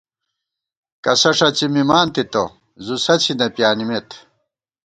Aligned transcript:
کسہ 1.03 1.31
ݭڅِی 1.37 1.67
مِمان 1.73 2.07
تِتہ، 2.13 2.43
زُو 2.85 2.95
سَسی 3.05 3.33
نہ 3.39 3.47
پیانِمېت 3.55 4.09